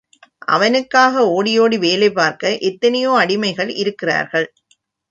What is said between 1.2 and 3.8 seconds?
ஓடி ஒடி வேலை பார்க்க எத்தனையோ அடிமைகள்